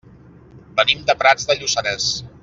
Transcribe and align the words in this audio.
Venim 0.79 1.03
de 1.09 1.15
Prats 1.19 1.45
de 1.51 1.57
Lluçanès. 1.61 2.09